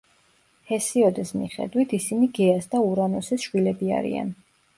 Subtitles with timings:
[0.69, 4.35] ჰესიოდეს მიხედვით ისინი გეას და ურანოსის შვილები არიან.